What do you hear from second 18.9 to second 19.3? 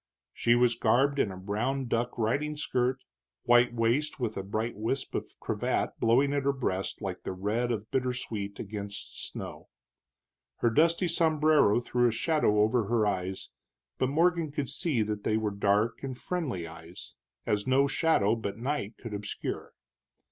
could